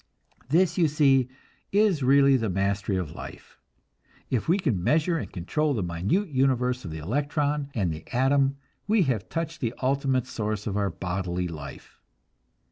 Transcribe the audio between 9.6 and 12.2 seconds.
the ultimate source of our bodily life.